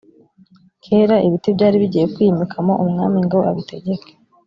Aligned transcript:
kera 0.83 1.15
ibiti 1.27 1.49
byari 1.55 1.75
bigiye 1.83 2.05
kwiyimikamo 2.13 2.73
umwami 2.83 3.17
ngo 3.25 3.39
abitegeke 3.49 4.11